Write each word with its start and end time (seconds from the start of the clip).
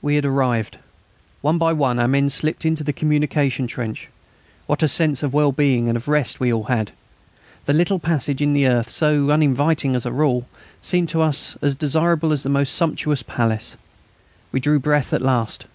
We 0.00 0.14
had 0.14 0.24
arrived! 0.24 0.78
One 1.40 1.58
by 1.58 1.72
one 1.72 1.98
our 1.98 2.06
men 2.06 2.30
slipped 2.30 2.64
into 2.64 2.84
the 2.84 2.92
communication 2.92 3.66
trench. 3.66 4.08
What 4.68 4.84
a 4.84 4.86
sense 4.86 5.24
of 5.24 5.34
well 5.34 5.50
being 5.50 5.88
and 5.88 5.96
of 5.96 6.06
rest 6.06 6.38
we 6.38 6.52
all 6.52 6.62
had! 6.70 6.92
The 7.64 7.72
little 7.72 7.98
passage 7.98 8.40
in 8.40 8.52
the 8.52 8.68
earth, 8.68 8.88
so 8.88 9.30
uninviting 9.32 9.96
as 9.96 10.06
a 10.06 10.12
rule, 10.12 10.46
seemed 10.80 11.08
to 11.08 11.22
us 11.22 11.56
as 11.60 11.74
desirable 11.74 12.30
as 12.30 12.44
the 12.44 12.50
most 12.50 12.72
sumptuous 12.74 13.24
palace. 13.24 13.76
We 14.52 14.60
drew 14.60 14.78
breath 14.78 15.12
at 15.12 15.22
last. 15.22 15.66